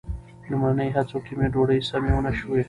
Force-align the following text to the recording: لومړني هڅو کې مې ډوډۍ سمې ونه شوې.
لومړني 0.49 0.89
هڅو 0.95 1.17
کې 1.25 1.33
مې 1.39 1.47
ډوډۍ 1.53 1.79
سمې 1.89 2.11
ونه 2.13 2.31
شوې. 2.39 2.59